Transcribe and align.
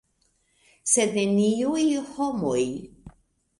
Sed 0.93 1.13
neniuj 1.19 1.85
homoj. 2.17 2.65